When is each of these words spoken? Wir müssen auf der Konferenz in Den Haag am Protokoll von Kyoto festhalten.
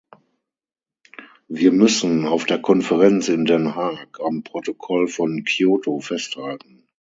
Wir 1.47 1.71
müssen 1.71 2.25
auf 2.25 2.45
der 2.45 2.59
Konferenz 2.59 3.29
in 3.29 3.45
Den 3.45 3.75
Haag 3.75 4.19
am 4.19 4.41
Protokoll 4.41 5.07
von 5.07 5.43
Kyoto 5.45 5.99
festhalten. 5.99 6.87